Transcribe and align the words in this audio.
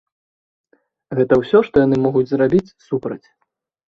Гэта 1.19 1.33
ўсё, 1.41 1.57
што 1.67 1.75
яны 1.85 1.99
могуць 2.05 2.23
зрабіць 2.31 2.73
супраць. 2.87 3.23